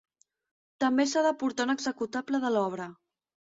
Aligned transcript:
També 0.83 1.05
s'ha 1.11 1.23
de 1.27 1.33
portar 1.43 1.67
un 1.69 1.75
executable 1.75 2.41
de 2.47 2.53
l'obra. 2.57 2.89